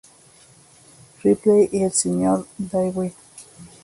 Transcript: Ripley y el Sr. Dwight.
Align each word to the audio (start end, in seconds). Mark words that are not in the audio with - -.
Ripley 1.23 1.69
y 1.71 1.83
el 1.83 1.91
Sr. 1.91 2.43
Dwight. 2.57 3.13